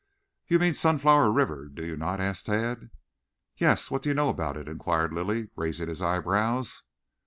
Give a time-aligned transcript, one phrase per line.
[0.47, 2.89] "You mean Sunflower River, do you not?" asked Tad.
[3.57, 3.91] "Yes.
[3.91, 6.81] What do you know about it?" inquired Lilly, raising his eyebrows.